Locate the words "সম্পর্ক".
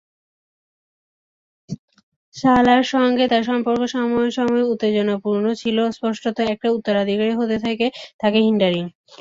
3.49-3.81